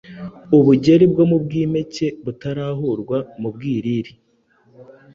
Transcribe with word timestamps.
ubujyeeri 0.57 1.05
bwo 1.11 1.23
mu 1.31 1.37
Bwimpeke 1.43 2.05
Butarahurwa 2.23 3.17
mu 3.41 3.49
Bwiriri. 3.53 4.11